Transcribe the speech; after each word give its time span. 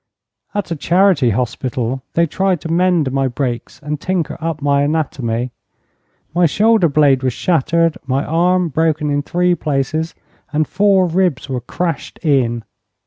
At 0.55 0.71
a 0.71 0.75
charity 0.75 1.29
hospital 1.29 2.01
they 2.13 2.25
tried 2.25 2.59
to 2.61 2.71
mend 2.71 3.11
my 3.11 3.27
breaks 3.27 3.79
and 3.83 4.01
tinker 4.01 4.35
up 4.41 4.59
my 4.59 4.81
anatomy. 4.81 5.51
My 6.33 6.47
shoulder 6.47 6.89
blade 6.89 7.21
was 7.21 7.33
shattered, 7.33 7.99
my 8.07 8.25
arm 8.25 8.69
broken 8.69 9.11
in 9.11 9.21
three 9.21 9.53
places, 9.53 10.15
and 10.51 10.67
four 10.67 11.05
ribs 11.05 11.49
were 11.49 11.61
crashed 11.61 12.17
in. 12.23 12.63